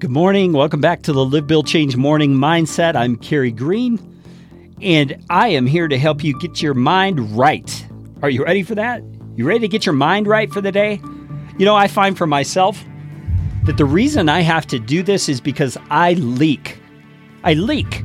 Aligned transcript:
Good 0.00 0.10
morning. 0.10 0.54
Welcome 0.54 0.80
back 0.80 1.02
to 1.02 1.12
the 1.12 1.22
Live 1.22 1.46
Build 1.46 1.66
Change 1.66 1.94
Morning 1.94 2.32
Mindset. 2.32 2.96
I'm 2.96 3.16
Carey 3.16 3.52
Green, 3.52 3.98
and 4.80 5.22
I 5.28 5.48
am 5.48 5.66
here 5.66 5.88
to 5.88 5.98
help 5.98 6.24
you 6.24 6.38
get 6.40 6.62
your 6.62 6.72
mind 6.72 7.36
right. 7.36 7.86
Are 8.22 8.30
you 8.30 8.42
ready 8.42 8.62
for 8.62 8.74
that? 8.76 9.02
You 9.36 9.46
ready 9.46 9.60
to 9.60 9.68
get 9.68 9.84
your 9.84 9.92
mind 9.92 10.26
right 10.26 10.50
for 10.50 10.62
the 10.62 10.72
day? 10.72 11.02
You 11.58 11.66
know, 11.66 11.76
I 11.76 11.86
find 11.86 12.16
for 12.16 12.26
myself 12.26 12.82
that 13.64 13.76
the 13.76 13.84
reason 13.84 14.30
I 14.30 14.40
have 14.40 14.66
to 14.68 14.78
do 14.78 15.02
this 15.02 15.28
is 15.28 15.38
because 15.38 15.76
I 15.90 16.14
leak. 16.14 16.78
I 17.44 17.52
leak. 17.52 18.02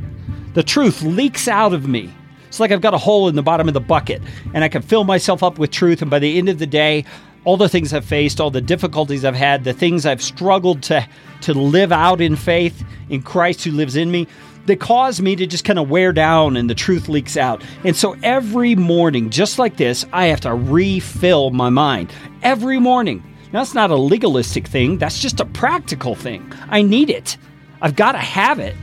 The 0.54 0.64
truth 0.64 1.02
leaks 1.02 1.48
out 1.48 1.71
of 1.71 1.88
me. 1.88 2.14
It's 2.50 2.59
like 2.59 2.71
I've 2.71 2.82
got 2.82 2.93
a 2.93 2.98
hole 2.98 3.30
in 3.30 3.36
the 3.36 3.41
bottom 3.41 3.70
of 3.70 3.73
the 3.73 3.80
bucket, 3.80 4.21
and 4.54 4.66
I 4.66 4.68
can 4.68 4.82
fill 4.82 5.05
myself 5.05 5.43
up 5.43 5.57
with 5.57 5.71
truth, 5.71 6.02
and 6.02 6.12
by 6.12 6.20
the 6.20 6.38
end 6.38 6.50
of 6.50 6.59
the 6.59 6.68
day, 6.68 7.05
all 7.46 7.57
the 7.57 7.70
things 7.70 7.93
I've 7.93 8.05
faced, 8.05 8.41
all 8.41 8.52
the 8.52 8.61
difficulties 8.61 9.23
I've 9.23 9.36
had, 9.36 9.64
the 9.64 9.73
things 9.73 10.05
I've 10.05 10.21
struggled 10.21 10.83
to 10.83 11.07
to 11.42 11.54
live 11.54 11.92
out 11.92 12.21
in 12.21 12.36
faith 12.36 12.83
in 13.10 13.21
Christ 13.21 13.64
who 13.64 13.71
lives 13.71 13.96
in 13.96 14.11
me, 14.11 14.28
that 14.65 14.79
cause 14.79 15.21
me 15.21 15.36
to 15.36 15.46
just 15.46 15.64
kind 15.64 15.78
of 15.78 15.89
wear 15.89 16.11
down 16.11 16.57
and 16.57 16.70
the 16.70 16.75
truth 16.75 17.07
leaks 17.07 17.37
out. 17.37 17.64
And 17.84 17.96
so 17.96 18.15
every 18.23 18.75
morning, 18.75 19.29
just 19.29 19.60
like 19.60 19.78
this, 19.78 20.06
I 20.11 20.25
have 20.25 20.42
to 20.42 20.54
refill 20.56 21.51
my 21.51 21.70
mind. 21.70 22.11
Every 22.42 22.79
morning. 22.79 23.23
Now, 23.54 23.59
that's 23.59 23.75
not 23.75 23.92
a 23.92 23.96
legalistic 23.96 24.68
thing, 24.68 24.98
that's 24.98 25.20
just 25.20 25.39
a 25.39 25.46
practical 25.46 26.15
thing. 26.15 26.51
I 26.70 26.82
need 26.82 27.09
it. 27.09 27.37
I've 27.82 27.96
got 27.96 28.14
to 28.14 28.18
have 28.18 28.59
it 28.59 28.75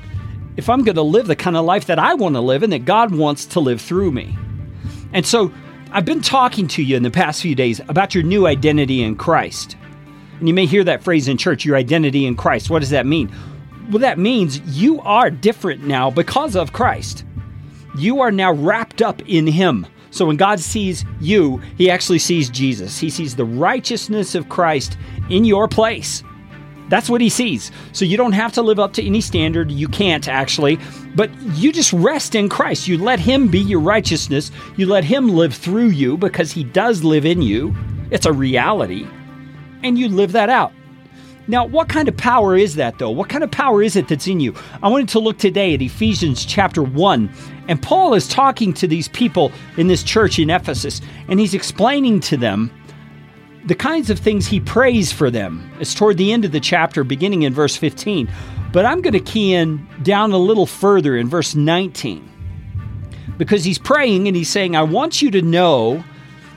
if 0.56 0.68
I'm 0.68 0.84
going 0.84 0.96
to 0.96 1.02
live 1.02 1.26
the 1.26 1.36
kind 1.36 1.56
of 1.56 1.64
life 1.64 1.86
that 1.86 1.98
I 1.98 2.14
want 2.14 2.36
to 2.36 2.40
live 2.40 2.62
and 2.62 2.72
that 2.72 2.84
God 2.84 3.14
wants 3.14 3.46
to 3.46 3.60
live 3.60 3.80
through 3.80 4.12
me. 4.12 4.36
And 5.12 5.26
so 5.26 5.52
I've 5.94 6.06
been 6.06 6.22
talking 6.22 6.68
to 6.68 6.82
you 6.82 6.96
in 6.96 7.02
the 7.02 7.10
past 7.10 7.42
few 7.42 7.54
days 7.54 7.78
about 7.86 8.14
your 8.14 8.24
new 8.24 8.46
identity 8.46 9.02
in 9.02 9.14
Christ. 9.14 9.76
And 10.38 10.48
you 10.48 10.54
may 10.54 10.64
hear 10.64 10.82
that 10.84 11.02
phrase 11.02 11.28
in 11.28 11.36
church, 11.36 11.66
your 11.66 11.76
identity 11.76 12.24
in 12.24 12.34
Christ. 12.34 12.70
What 12.70 12.78
does 12.78 12.88
that 12.90 13.04
mean? 13.04 13.30
Well, 13.90 13.98
that 13.98 14.18
means 14.18 14.60
you 14.60 15.02
are 15.02 15.28
different 15.28 15.84
now 15.84 16.10
because 16.10 16.56
of 16.56 16.72
Christ. 16.72 17.26
You 17.98 18.22
are 18.22 18.32
now 18.32 18.54
wrapped 18.54 19.02
up 19.02 19.20
in 19.28 19.46
Him. 19.46 19.86
So 20.10 20.24
when 20.24 20.38
God 20.38 20.60
sees 20.60 21.04
you, 21.20 21.58
He 21.76 21.90
actually 21.90 22.20
sees 22.20 22.48
Jesus. 22.48 22.98
He 22.98 23.10
sees 23.10 23.36
the 23.36 23.44
righteousness 23.44 24.34
of 24.34 24.48
Christ 24.48 24.96
in 25.28 25.44
your 25.44 25.68
place. 25.68 26.24
That's 26.92 27.08
what 27.08 27.22
he 27.22 27.30
sees. 27.30 27.72
So 27.92 28.04
you 28.04 28.18
don't 28.18 28.32
have 28.32 28.52
to 28.52 28.60
live 28.60 28.78
up 28.78 28.92
to 28.92 29.02
any 29.02 29.22
standard. 29.22 29.70
You 29.70 29.88
can't 29.88 30.28
actually, 30.28 30.78
but 31.14 31.30
you 31.54 31.72
just 31.72 31.90
rest 31.94 32.34
in 32.34 32.50
Christ. 32.50 32.86
You 32.86 32.98
let 32.98 33.18
him 33.18 33.48
be 33.48 33.60
your 33.60 33.80
righteousness. 33.80 34.50
You 34.76 34.84
let 34.84 35.02
him 35.02 35.30
live 35.30 35.54
through 35.54 35.86
you 35.86 36.18
because 36.18 36.52
he 36.52 36.64
does 36.64 37.02
live 37.02 37.24
in 37.24 37.40
you. 37.40 37.74
It's 38.10 38.26
a 38.26 38.32
reality. 38.34 39.06
And 39.82 39.98
you 39.98 40.10
live 40.10 40.32
that 40.32 40.50
out. 40.50 40.74
Now, 41.48 41.64
what 41.64 41.88
kind 41.88 42.08
of 42.08 42.16
power 42.18 42.58
is 42.58 42.74
that, 42.74 42.98
though? 42.98 43.08
What 43.08 43.30
kind 43.30 43.42
of 43.42 43.50
power 43.50 43.82
is 43.82 43.96
it 43.96 44.06
that's 44.06 44.26
in 44.26 44.38
you? 44.38 44.54
I 44.82 44.88
wanted 44.88 45.08
to 45.08 45.18
look 45.18 45.38
today 45.38 45.72
at 45.72 45.80
Ephesians 45.80 46.44
chapter 46.44 46.82
1. 46.82 47.30
And 47.68 47.80
Paul 47.80 48.12
is 48.12 48.28
talking 48.28 48.74
to 48.74 48.86
these 48.86 49.08
people 49.08 49.50
in 49.78 49.86
this 49.88 50.02
church 50.02 50.38
in 50.38 50.50
Ephesus, 50.50 51.00
and 51.28 51.40
he's 51.40 51.54
explaining 51.54 52.20
to 52.20 52.36
them 52.36 52.70
the 53.64 53.74
kinds 53.74 54.10
of 54.10 54.18
things 54.18 54.46
he 54.46 54.60
prays 54.60 55.12
for 55.12 55.30
them. 55.30 55.70
It's 55.80 55.94
toward 55.94 56.16
the 56.16 56.32
end 56.32 56.44
of 56.44 56.52
the 56.52 56.60
chapter, 56.60 57.04
beginning 57.04 57.42
in 57.42 57.54
verse 57.54 57.76
15. 57.76 58.30
But 58.72 58.86
I'm 58.86 59.02
going 59.02 59.12
to 59.12 59.20
key 59.20 59.54
in 59.54 59.86
down 60.02 60.32
a 60.32 60.38
little 60.38 60.66
further 60.66 61.16
in 61.16 61.28
verse 61.28 61.54
19 61.54 62.30
because 63.36 63.64
he's 63.64 63.78
praying 63.78 64.28
and 64.28 64.36
he's 64.36 64.48
saying, 64.48 64.74
I 64.74 64.82
want 64.82 65.20
you 65.20 65.30
to 65.32 65.42
know 65.42 66.02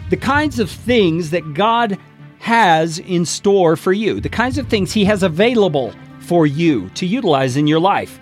the 0.10 0.18
kinds 0.18 0.60
of 0.60 0.70
things 0.70 1.32
that 1.32 1.54
God 1.54 1.98
has 2.40 3.00
in 3.00 3.26
store 3.26 3.76
for 3.76 3.92
you, 3.92 4.20
the 4.20 4.30
kinds 4.30 4.58
of 4.58 4.68
things 4.68 4.94
he 4.94 5.06
has 5.06 5.24
available 5.24 5.94
for 6.20 6.46
you 6.48 6.90
to 6.92 7.06
utilize 7.06 7.58
in 7.58 7.68
your 7.68 7.80
life. 7.80 8.20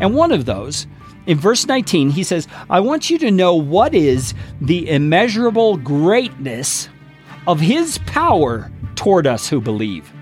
And 0.00 0.14
one 0.14 0.32
of 0.32 0.44
those, 0.44 0.86
in 1.26 1.38
verse 1.38 1.66
19, 1.66 2.10
he 2.10 2.24
says, 2.24 2.46
I 2.68 2.80
want 2.80 3.10
you 3.10 3.18
to 3.18 3.30
know 3.30 3.54
what 3.54 3.94
is 3.94 4.34
the 4.60 4.88
immeasurable 4.88 5.76
greatness 5.76 6.88
of 7.46 7.60
his 7.60 7.98
power 8.06 8.70
toward 8.94 9.26
us 9.26 9.48
who 9.48 9.60
believe, 9.60 10.12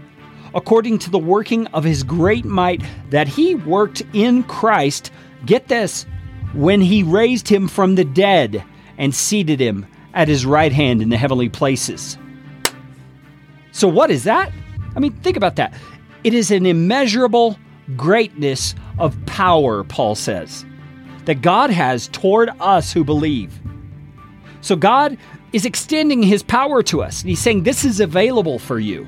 according 0.55 0.99
to 1.01 1.11
the 1.11 1.19
working 1.19 1.67
of 1.69 1.85
his 1.85 2.03
great 2.03 2.45
might 2.45 2.83
that 3.11 3.29
he 3.29 3.55
worked 3.55 4.03
in 4.13 4.43
Christ. 4.45 5.11
Get 5.47 5.69
this, 5.69 6.07
when 6.55 6.81
he 6.81 7.03
raised 7.03 7.49
him 7.49 7.69
from 7.69 7.95
the 7.95 8.05
dead 8.05 8.65
and 8.97 9.15
seated 9.15 9.61
him 9.61 9.87
at 10.15 10.29
his 10.29 10.47
right 10.47 10.73
hand 10.73 11.03
in 11.03 11.09
the 11.09 11.17
heavenly 11.17 11.49
places. 11.49 12.19
So, 13.73 13.87
what 13.87 14.11
is 14.11 14.25
that? 14.25 14.53
I 14.97 15.01
mean, 15.01 15.13
think 15.13 15.37
about 15.37 15.57
that. 15.57 15.75
It 16.25 16.35
is 16.35 16.51
an 16.51 16.67
immeasurable 16.67 17.59
greatness 17.97 18.75
of 18.99 19.17
power, 19.27 19.85
Paul 19.85 20.15
says, 20.15 20.65
that 21.27 21.43
God 21.43 21.71
has 21.71 22.09
toward 22.09 22.51
us 22.61 22.93
who 22.93 23.05
believe. 23.05 23.59
So, 24.61 24.75
God 24.75 25.17
is 25.53 25.65
extending 25.65 26.23
his 26.23 26.43
power 26.43 26.83
to 26.85 27.03
us. 27.03 27.23
He's 27.23 27.41
saying, 27.41 27.63
This 27.63 27.85
is 27.85 28.01
available 28.01 28.59
for 28.59 28.79
you. 28.79 29.07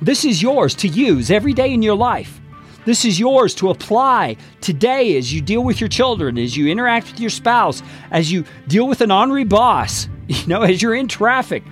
This 0.00 0.24
is 0.24 0.42
yours 0.42 0.74
to 0.76 0.88
use 0.88 1.30
every 1.30 1.52
day 1.52 1.72
in 1.72 1.82
your 1.82 1.96
life. 1.96 2.40
This 2.84 3.04
is 3.04 3.18
yours 3.18 3.54
to 3.56 3.70
apply 3.70 4.36
today 4.60 5.16
as 5.16 5.32
you 5.32 5.42
deal 5.42 5.62
with 5.62 5.80
your 5.80 5.88
children, 5.88 6.38
as 6.38 6.56
you 6.56 6.68
interact 6.68 7.10
with 7.10 7.20
your 7.20 7.30
spouse, 7.30 7.82
as 8.10 8.30
you 8.30 8.44
deal 8.66 8.86
with 8.86 9.00
an 9.00 9.10
ornery 9.10 9.44
boss, 9.44 10.08
you 10.28 10.46
know, 10.46 10.62
as 10.62 10.80
you're 10.80 10.94
in 10.94 11.08
traffic. 11.08 11.64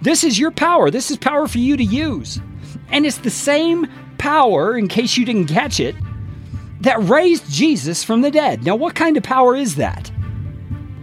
This 0.00 0.24
is 0.24 0.38
your 0.38 0.50
power. 0.50 0.90
This 0.90 1.10
is 1.10 1.16
power 1.16 1.46
for 1.46 1.58
you 1.58 1.76
to 1.76 1.84
use. 1.84 2.40
And 2.90 3.06
it's 3.06 3.18
the 3.18 3.30
same 3.30 3.86
power, 4.18 4.76
in 4.76 4.88
case 4.88 5.16
you 5.16 5.24
didn't 5.24 5.46
catch 5.46 5.80
it, 5.80 5.94
that 6.80 7.02
raised 7.02 7.50
Jesus 7.50 8.02
from 8.02 8.22
the 8.22 8.30
dead. 8.30 8.64
Now, 8.64 8.76
what 8.76 8.94
kind 8.94 9.16
of 9.16 9.22
power 9.22 9.54
is 9.54 9.76
that? 9.76 10.10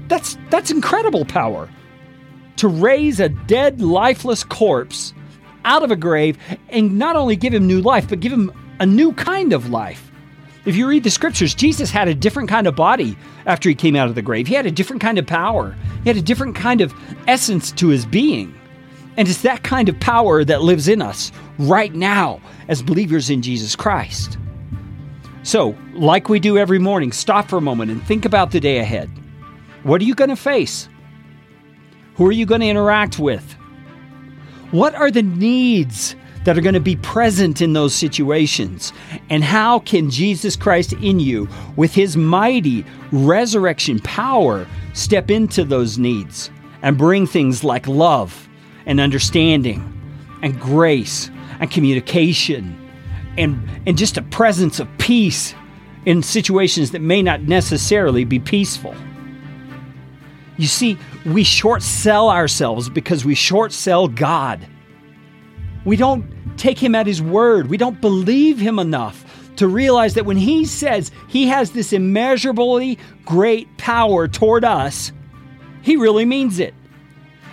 That's 0.07 0.37
that's 0.49 0.71
incredible 0.71 1.25
power 1.25 1.69
to 2.59 2.67
raise 2.67 3.19
a 3.19 3.29
dead, 3.29 3.81
lifeless 3.81 4.43
corpse 4.43 5.13
out 5.65 5.83
of 5.83 5.91
a 5.91 5.95
grave 5.95 6.37
and 6.69 6.97
not 6.97 7.15
only 7.15 7.35
give 7.35 7.53
him 7.53 7.67
new 7.67 7.81
life, 7.81 8.07
but 8.07 8.19
give 8.19 8.31
him 8.31 8.51
a 8.79 8.85
new 8.85 9.13
kind 9.13 9.53
of 9.53 9.69
life. 9.69 10.11
If 10.65 10.75
you 10.75 10.87
read 10.87 11.03
the 11.03 11.09
scriptures, 11.09 11.55
Jesus 11.55 11.89
had 11.89 12.07
a 12.07 12.13
different 12.13 12.49
kind 12.49 12.67
of 12.67 12.75
body 12.75 13.17
after 13.45 13.69
he 13.69 13.75
came 13.75 13.95
out 13.95 14.09
of 14.09 14.15
the 14.15 14.21
grave. 14.21 14.47
He 14.47 14.53
had 14.53 14.65
a 14.65 14.71
different 14.71 15.01
kind 15.01 15.17
of 15.17 15.25
power, 15.25 15.75
he 16.03 16.09
had 16.09 16.17
a 16.17 16.21
different 16.21 16.55
kind 16.55 16.81
of 16.81 16.93
essence 17.27 17.71
to 17.73 17.87
his 17.87 18.05
being. 18.05 18.53
And 19.17 19.27
it's 19.27 19.41
that 19.41 19.63
kind 19.63 19.89
of 19.89 19.99
power 19.99 20.45
that 20.45 20.61
lives 20.61 20.87
in 20.87 21.01
us 21.01 21.31
right 21.57 21.93
now 21.93 22.39
as 22.67 22.81
believers 22.81 23.29
in 23.29 23.41
Jesus 23.41 23.75
Christ. 23.75 24.37
So, 25.43 25.75
like 25.93 26.29
we 26.29 26.39
do 26.39 26.57
every 26.57 26.79
morning, 26.79 27.11
stop 27.11 27.49
for 27.49 27.57
a 27.57 27.61
moment 27.61 27.91
and 27.91 28.03
think 28.03 28.23
about 28.23 28.51
the 28.51 28.59
day 28.59 28.77
ahead. 28.77 29.09
What 29.83 30.01
are 30.01 30.05
you 30.05 30.15
going 30.15 30.29
to 30.29 30.35
face? 30.35 30.87
Who 32.19 32.27
are 32.27 32.33
you 32.33 32.45
going 32.45 32.59
to 32.59 32.67
interact 32.67 33.17
with? 33.17 33.53
What 34.71 34.93
are 34.93 35.09
the 35.09 35.23
needs 35.23 36.17
that 36.43 36.57
are 36.57 36.61
going 36.61 36.73
to 36.73 36.81
be 36.81 36.97
present 36.97 37.61
in 37.61 37.71
those 37.71 37.95
situations? 37.95 38.91
And 39.29 39.41
how 39.41 39.79
can 39.79 40.09
Jesus 40.09 40.57
Christ 40.57 40.91
in 40.91 41.21
you, 41.21 41.47
with 41.77 41.93
his 41.93 42.17
mighty 42.17 42.85
resurrection 43.13 43.99
power, 43.99 44.67
step 44.91 45.31
into 45.31 45.63
those 45.63 45.97
needs 45.97 46.51
and 46.81 46.97
bring 46.97 47.25
things 47.25 47.63
like 47.63 47.87
love 47.87 48.49
and 48.85 48.99
understanding 48.99 49.81
and 50.41 50.59
grace 50.59 51.31
and 51.61 51.71
communication 51.71 52.77
and, 53.37 53.65
and 53.87 53.97
just 53.97 54.17
a 54.17 54.23
presence 54.23 54.81
of 54.81 54.89
peace 54.97 55.55
in 56.05 56.21
situations 56.21 56.91
that 56.91 57.01
may 57.01 57.21
not 57.21 57.43
necessarily 57.43 58.25
be 58.25 58.39
peaceful? 58.39 58.93
You 60.57 60.67
see, 60.67 60.97
we 61.33 61.43
short 61.43 61.81
sell 61.81 62.29
ourselves 62.29 62.89
because 62.89 63.25
we 63.25 63.35
short 63.35 63.71
sell 63.71 64.07
God. 64.07 64.65
We 65.85 65.95
don't 65.95 66.25
take 66.57 66.77
Him 66.77 66.95
at 66.95 67.07
His 67.07 67.21
word. 67.21 67.67
We 67.67 67.77
don't 67.77 68.01
believe 68.01 68.59
Him 68.59 68.79
enough 68.79 69.25
to 69.57 69.67
realize 69.67 70.13
that 70.13 70.25
when 70.25 70.37
He 70.37 70.65
says 70.65 71.11
He 71.27 71.47
has 71.47 71.71
this 71.71 71.93
immeasurably 71.93 72.97
great 73.25 73.77
power 73.77 74.27
toward 74.27 74.63
us, 74.63 75.11
He 75.81 75.97
really 75.97 76.25
means 76.25 76.59
it. 76.59 76.73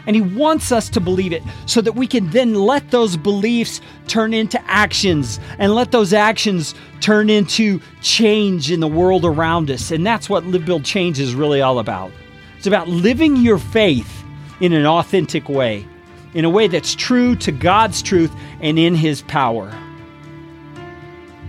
And 0.06 0.14
He 0.14 0.22
wants 0.22 0.70
us 0.70 0.88
to 0.90 1.00
believe 1.00 1.32
it 1.32 1.42
so 1.66 1.80
that 1.80 1.92
we 1.92 2.06
can 2.06 2.30
then 2.30 2.54
let 2.54 2.90
those 2.90 3.16
beliefs 3.16 3.80
turn 4.06 4.34
into 4.34 4.62
actions 4.70 5.40
and 5.58 5.74
let 5.74 5.90
those 5.90 6.12
actions 6.12 6.74
turn 7.00 7.28
into 7.28 7.80
change 8.02 8.70
in 8.70 8.80
the 8.80 8.88
world 8.88 9.24
around 9.24 9.70
us. 9.70 9.90
And 9.90 10.06
that's 10.06 10.28
what 10.30 10.44
Live 10.44 10.64
Build 10.64 10.84
Change 10.84 11.18
is 11.18 11.34
really 11.34 11.60
all 11.60 11.80
about. 11.80 12.12
It's 12.56 12.66
about 12.66 12.88
living 12.88 13.36
your 13.36 13.58
faith 13.58 14.24
in 14.60 14.72
an 14.72 14.86
authentic 14.86 15.48
way, 15.48 15.86
in 16.34 16.44
a 16.44 16.50
way 16.50 16.68
that's 16.68 16.94
true 16.94 17.36
to 17.36 17.52
God's 17.52 18.02
truth 18.02 18.32
and 18.60 18.78
in 18.78 18.94
His 18.94 19.22
power. 19.22 19.72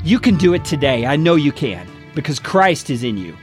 You 0.03 0.19
can 0.19 0.37
do 0.37 0.53
it 0.53 0.65
today. 0.65 1.05
I 1.05 1.15
know 1.15 1.35
you 1.35 1.51
can 1.51 1.87
because 2.15 2.39
Christ 2.39 2.89
is 2.89 3.03
in 3.03 3.17
you. 3.17 3.35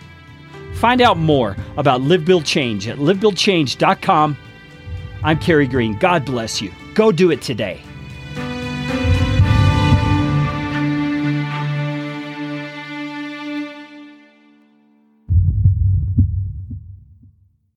Find 0.74 1.00
out 1.00 1.16
more 1.16 1.56
about 1.76 2.00
Live 2.00 2.24
Build 2.24 2.44
Change 2.44 2.88
at 2.88 2.98
livebuildchange.com. 2.98 4.36
I'm 5.22 5.38
Carey 5.38 5.66
Green. 5.66 5.98
God 5.98 6.24
bless 6.24 6.60
you. 6.60 6.72
Go 6.94 7.12
do 7.12 7.30
it 7.30 7.40
today. 7.40 7.82